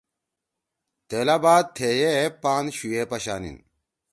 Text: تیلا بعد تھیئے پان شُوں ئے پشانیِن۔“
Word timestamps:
تیلا 1.09 1.35
بعد 1.43 1.65
تھیئے 1.75 2.13
پان 2.41 2.63
شُوں 2.75 2.93
ئے 2.95 3.03
پشانیِن۔“ 3.11 3.57